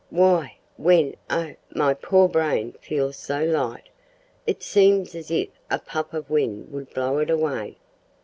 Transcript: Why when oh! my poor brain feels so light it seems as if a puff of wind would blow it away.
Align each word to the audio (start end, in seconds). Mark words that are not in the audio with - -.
Why 0.09 0.57
when 0.77 1.13
oh! 1.29 1.53
my 1.75 1.93
poor 1.93 2.27
brain 2.27 2.71
feels 2.81 3.17
so 3.17 3.43
light 3.45 3.89
it 4.47 4.63
seems 4.63 5.13
as 5.13 5.29
if 5.29 5.49
a 5.69 5.77
puff 5.77 6.15
of 6.15 6.27
wind 6.31 6.71
would 6.71 6.91
blow 6.91 7.19
it 7.19 7.29
away. 7.29 7.77